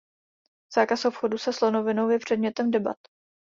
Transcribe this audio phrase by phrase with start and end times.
[0.73, 2.97] Zákaz obchodu se slonovinou je předmětem debat.